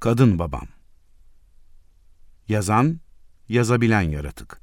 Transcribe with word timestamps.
Kadın 0.00 0.38
babam. 0.38 0.68
Yazan, 2.48 3.00
yazabilen 3.48 4.00
yaratık. 4.00 4.60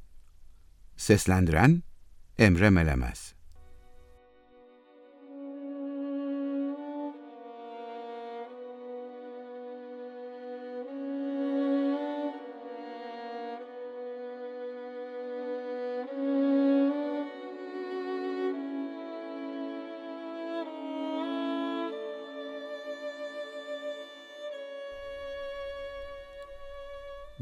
Seslendiren, 0.97 1.83
Emre 2.37 2.69
Melemez. 2.69 3.33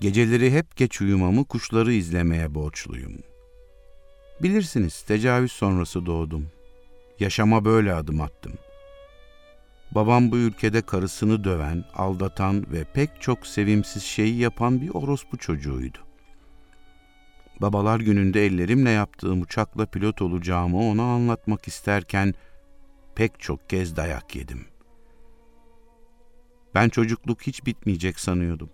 Geceleri 0.04 0.52
hep 0.52 0.76
geç 0.76 1.02
uyumamı 1.02 1.46
kuşları 1.46 1.94
izlemeye 1.94 2.56
borçluyum. 2.56 3.14
Bilirsiniz 4.42 5.02
tecavüz 5.02 5.52
sonrası 5.52 6.06
doğdum. 6.06 6.48
Yaşama 7.20 7.66
böyle 7.66 7.94
adım 7.94 8.22
attım. 8.22 8.54
Babam 9.92 10.32
bu 10.32 10.38
ülkede 10.38 10.82
karısını 10.82 11.44
döven, 11.44 11.86
aldatan 11.96 12.66
ve 12.72 12.84
pek 12.84 13.22
çok 13.22 13.48
sevimsiz 13.48 14.04
şeyi 14.04 14.38
yapan 14.38 14.82
bir 14.82 14.90
orospu 14.90 15.38
çocuğuydu. 15.38 15.98
Babalar 17.62 18.00
gününde 18.00 18.46
ellerimle 18.46 18.90
yaptığım 18.90 19.42
uçakla 19.42 19.86
pilot 19.86 20.22
olacağımı 20.22 20.90
ona 20.90 21.04
anlatmak 21.04 21.68
isterken 21.68 22.34
pek 23.16 23.40
çok 23.40 23.70
kez 23.70 23.96
dayak 23.96 24.36
yedim. 24.36 24.66
Ben 26.76 26.90
çocukluk 26.90 27.42
hiç 27.42 27.66
bitmeyecek 27.66 28.20
sanıyordum 28.20 28.70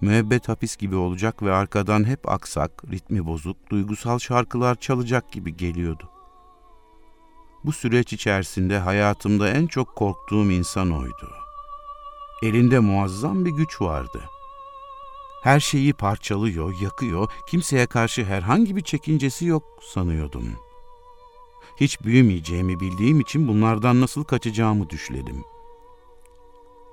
müebbet 0.00 0.48
hapis 0.48 0.76
gibi 0.76 0.96
olacak 0.96 1.42
ve 1.42 1.52
arkadan 1.52 2.04
hep 2.04 2.28
aksak, 2.28 2.84
ritmi 2.92 3.26
bozuk, 3.26 3.70
duygusal 3.70 4.18
şarkılar 4.18 4.74
çalacak 4.74 5.32
gibi 5.32 5.56
geliyordu. 5.56 6.08
Bu 7.64 7.72
süreç 7.72 8.12
içerisinde 8.12 8.78
hayatımda 8.78 9.48
en 9.48 9.66
çok 9.66 9.96
korktuğum 9.96 10.50
insan 10.50 10.90
oydu. 10.90 11.32
Elinde 12.42 12.78
muazzam 12.78 13.44
bir 13.44 13.50
güç 13.50 13.80
vardı. 13.80 14.20
Her 15.42 15.60
şeyi 15.60 15.92
parçalıyor, 15.92 16.74
yakıyor, 16.80 17.30
kimseye 17.46 17.86
karşı 17.86 18.24
herhangi 18.24 18.76
bir 18.76 18.80
çekincesi 18.80 19.46
yok 19.46 19.64
sanıyordum. 19.82 20.44
Hiç 21.76 22.00
büyümeyeceğimi 22.00 22.80
bildiğim 22.80 23.20
için 23.20 23.48
bunlardan 23.48 24.00
nasıl 24.00 24.24
kaçacağımı 24.24 24.90
düşledim. 24.90 25.44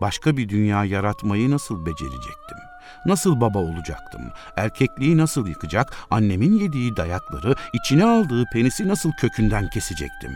Başka 0.01 0.37
bir 0.37 0.49
dünya 0.49 0.85
yaratmayı 0.85 1.51
nasıl 1.51 1.85
becerecektim? 1.85 2.66
Nasıl 3.05 3.41
baba 3.41 3.59
olacaktım? 3.59 4.21
Erkekliği 4.57 5.17
nasıl 5.17 5.47
yıkacak? 5.47 5.95
Annemin 6.11 6.53
yediği 6.59 6.95
dayakları, 6.95 7.55
içine 7.73 8.05
aldığı 8.05 8.45
penisi 8.53 8.87
nasıl 8.87 9.11
kökünden 9.11 9.69
kesecektim? 9.69 10.31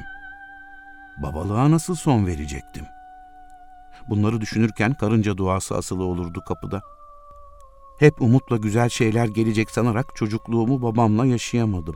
Babalığa 1.18 1.72
nasıl 1.72 1.96
son 1.96 2.28
verecektim? 2.28 2.86
Bunları 4.10 4.42
düşünürken 4.42 4.94
karınca 4.94 5.38
duası 5.38 5.76
asılı 5.76 6.04
olurdu 6.04 6.42
kapıda. 6.48 6.82
Hep 8.00 8.22
umutla 8.22 8.58
güzel 8.58 8.90
şeyler 8.90 9.26
gelecek 9.26 9.72
sanarak 9.72 10.16
çocukluğumu 10.16 10.82
babamla 10.82 11.26
yaşayamadım. 11.26 11.96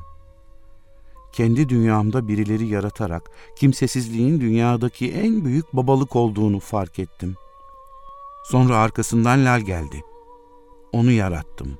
Kendi 1.33 1.69
dünyamda 1.69 2.27
birileri 2.27 2.67
yaratarak 2.67 3.21
kimsesizliğin 3.57 4.41
dünyadaki 4.41 5.11
en 5.11 5.45
büyük 5.45 5.73
babalık 5.73 6.15
olduğunu 6.15 6.59
fark 6.59 6.99
ettim. 6.99 7.35
Sonra 8.45 8.77
arkasından 8.77 9.45
Lal 9.45 9.61
geldi.'' 9.61 10.14
Onu 10.95 11.11
yarattım. 11.11 11.77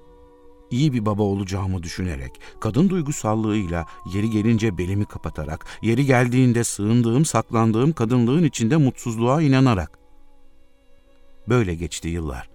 İyi 0.71 0.93
bir 0.93 1.05
baba 1.05 1.23
olacağımı 1.23 1.83
düşünerek, 1.83 2.31
kadın 2.59 2.89
duygusallığıyla, 2.89 3.85
yeri 4.13 4.29
gelince 4.29 4.77
belimi 4.77 5.05
kapatarak, 5.05 5.65
yeri 5.81 6.05
geldiğinde 6.05 6.63
sığındığım, 6.63 7.25
saklandığım 7.25 7.93
kadınlığın 7.93 8.43
içinde 8.43 8.77
mutsuzluğa 8.77 9.41
inanarak. 9.41 9.99
Böyle 11.49 11.75
geçti 11.75 12.07
yıllar. 12.07 12.49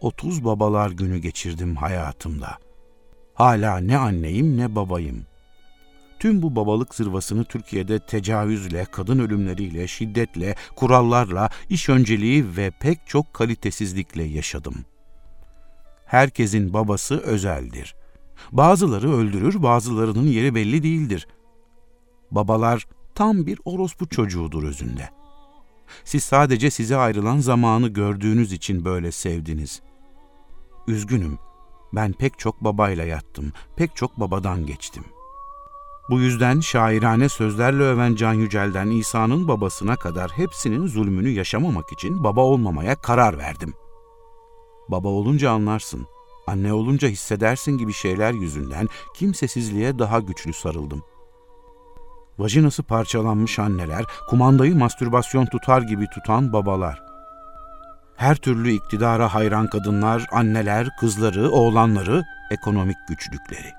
Otuz 0.00 0.44
babalar 0.44 0.90
günü 0.90 1.18
geçirdim 1.18 1.76
hayatımda. 1.76 2.58
Hala 3.34 3.78
ne 3.78 3.98
anneyim 3.98 4.56
ne 4.56 4.74
babayım. 4.74 5.26
Tüm 6.18 6.42
bu 6.42 6.56
babalık 6.56 6.94
zırvasını 6.94 7.44
Türkiye'de 7.44 7.98
tecavüzle, 7.98 8.84
kadın 8.92 9.18
ölümleriyle, 9.18 9.88
şiddetle, 9.88 10.54
kurallarla, 10.76 11.50
iş 11.68 11.88
önceliği 11.88 12.56
ve 12.56 12.70
pek 12.80 12.98
çok 13.06 13.34
kalitesizlikle 13.34 14.22
yaşadım.'' 14.22 14.89
Herkesin 16.10 16.72
babası 16.72 17.20
özeldir. 17.20 17.94
Bazıları 18.52 19.12
öldürür, 19.12 19.62
bazılarının 19.62 20.26
yeri 20.26 20.54
belli 20.54 20.82
değildir. 20.82 21.28
Babalar 22.30 22.86
tam 23.14 23.46
bir 23.46 23.60
orospu 23.64 24.08
çocuğudur 24.08 24.62
özünde. 24.62 25.08
Siz 26.04 26.24
sadece 26.24 26.70
size 26.70 26.96
ayrılan 26.96 27.38
zamanı 27.38 27.88
gördüğünüz 27.88 28.52
için 28.52 28.84
böyle 28.84 29.12
sevdiniz. 29.12 29.80
Üzgünüm, 30.88 31.38
ben 31.92 32.12
pek 32.12 32.38
çok 32.38 32.64
babayla 32.64 33.04
yattım, 33.04 33.52
pek 33.76 33.96
çok 33.96 34.20
babadan 34.20 34.66
geçtim. 34.66 35.04
Bu 36.10 36.20
yüzden 36.20 36.60
şairane 36.60 37.28
sözlerle 37.28 37.82
öven 37.82 38.14
Can 38.14 38.34
Yücel'den 38.34 38.90
İsa'nın 38.90 39.48
babasına 39.48 39.96
kadar 39.96 40.30
hepsinin 40.30 40.86
zulmünü 40.86 41.28
yaşamamak 41.28 41.92
için 41.92 42.24
baba 42.24 42.40
olmamaya 42.40 42.94
karar 42.94 43.38
verdim.'' 43.38 43.89
Baba 44.90 45.08
olunca 45.08 45.50
anlarsın, 45.50 46.06
anne 46.46 46.72
olunca 46.72 47.08
hissedersin 47.08 47.78
gibi 47.78 47.92
şeyler 47.92 48.32
yüzünden 48.32 48.88
kimsesizliğe 49.14 49.98
daha 49.98 50.20
güçlü 50.20 50.52
sarıldım. 50.52 51.02
Vajinası 52.38 52.82
parçalanmış 52.82 53.58
anneler, 53.58 54.04
kumandayı 54.28 54.76
mastürbasyon 54.76 55.46
tutar 55.46 55.82
gibi 55.82 56.06
tutan 56.14 56.52
babalar. 56.52 57.02
Her 58.16 58.36
türlü 58.36 58.72
iktidara 58.72 59.34
hayran 59.34 59.70
kadınlar, 59.70 60.26
anneler, 60.32 60.88
kızları, 61.00 61.50
oğlanları, 61.50 62.22
ekonomik 62.50 62.96
güçlükleri. 63.08 63.72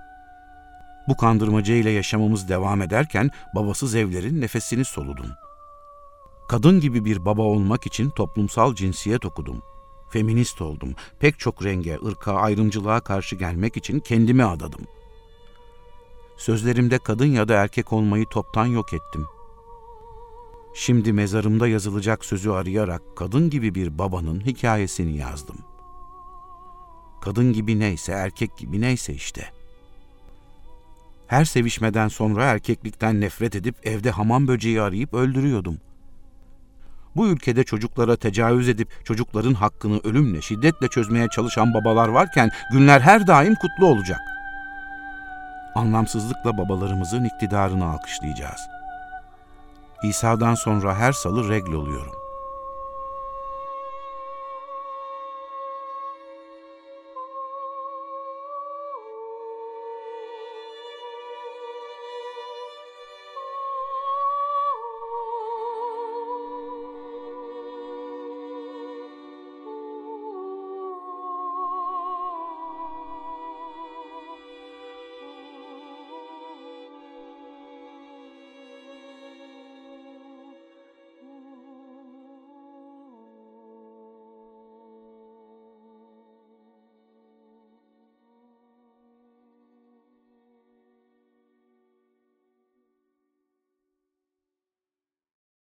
Bu 1.08 1.18
kandırmaca 1.18 1.76
ile 1.76 1.90
yaşamamız 1.90 2.50
devam 2.50 2.82
ederken 2.82 3.30
babasız 3.56 3.96
evlerin 3.96 4.42
nefesini 4.42 4.86
soludum. 4.86 5.32
Kadın 6.50 6.80
gibi 6.80 7.06
bir 7.06 7.26
baba 7.26 7.42
olmak 7.42 7.86
için 7.86 8.10
toplumsal 8.10 8.76
cinsiyet 8.76 9.26
okudum 9.26 9.62
feminist 10.12 10.62
oldum. 10.62 10.96
Pek 11.20 11.40
çok 11.40 11.66
renge, 11.66 12.00
ırka, 12.06 12.34
ayrımcılığa 12.34 13.00
karşı 13.00 13.36
gelmek 13.36 13.78
için 13.78 14.00
kendimi 14.00 14.44
adadım. 14.44 14.82
Sözlerimde 16.38 16.98
kadın 17.00 17.26
ya 17.26 17.48
da 17.48 17.54
erkek 17.54 17.94
olmayı 17.94 18.26
toptan 18.26 18.66
yok 18.66 18.94
ettim. 18.94 19.26
Şimdi 20.74 21.14
mezarımda 21.14 21.68
yazılacak 21.68 22.26
sözü 22.26 22.50
arayarak 22.50 23.02
kadın 23.16 23.50
gibi 23.50 23.76
bir 23.76 23.98
babanın 23.98 24.46
hikayesini 24.46 25.18
yazdım. 25.18 25.58
Kadın 27.22 27.54
gibi 27.54 27.80
neyse, 27.80 28.12
erkek 28.12 28.58
gibi 28.58 28.82
neyse 28.82 29.14
işte. 29.14 29.52
Her 31.28 31.46
sevişmeden 31.46 32.08
sonra 32.08 32.44
erkeklikten 32.46 33.22
nefret 33.22 33.56
edip 33.56 33.88
evde 33.88 34.12
hamam 34.12 34.48
böceği 34.48 34.82
arayıp 34.82 35.14
öldürüyordum.'' 35.14 35.91
Bu 37.16 37.28
ülkede 37.28 37.64
çocuklara 37.64 38.16
tecavüz 38.16 38.70
edip 38.70 39.06
çocukların 39.06 39.54
hakkını 39.54 40.00
ölümle, 40.04 40.42
şiddetle 40.42 40.88
çözmeye 40.88 41.28
çalışan 41.28 41.74
babalar 41.74 42.08
varken 42.08 42.50
günler 42.72 43.02
her 43.02 43.28
daim 43.28 43.56
kutlu 43.56 43.86
olacak. 43.86 44.20
Anlamsızlıkla 45.76 46.58
babalarımızın 46.58 47.24
iktidarını 47.24 47.86
alkışlayacağız. 47.86 48.62
İsa'dan 50.04 50.56
sonra 50.56 50.96
her 50.96 51.12
salı 51.12 51.50
regl 51.50 51.74
oluyorum. 51.74 52.21